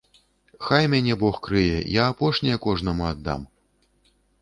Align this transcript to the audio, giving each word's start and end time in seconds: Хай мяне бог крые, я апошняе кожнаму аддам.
Хай 0.69 0.87
мяне 0.93 1.17
бог 1.25 1.37
крые, 1.49 1.77
я 2.01 2.09
апошняе 2.15 2.57
кожнаму 2.67 3.09
аддам. 3.15 3.49